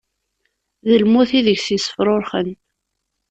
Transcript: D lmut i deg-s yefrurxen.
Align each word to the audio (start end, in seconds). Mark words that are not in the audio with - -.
D 0.87 0.89
lmut 1.01 1.31
i 1.39 1.41
deg-s 1.45 1.67
yefrurxen. 1.73 2.49